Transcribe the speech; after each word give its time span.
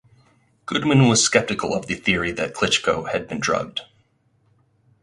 Goodman 0.65 1.07
was 1.07 1.23
skeptical 1.23 1.75
of 1.75 1.85
the 1.85 1.93
theory 1.93 2.31
that 2.31 2.55
Klitschko 2.55 3.11
had 3.11 3.27
been 3.27 3.39
drugged. 3.39 3.81